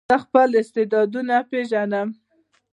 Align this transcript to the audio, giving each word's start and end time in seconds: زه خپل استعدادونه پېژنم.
زه 0.09 0.15
خپل 0.25 0.49
استعدادونه 0.61 1.35
پېژنم. 1.49 2.09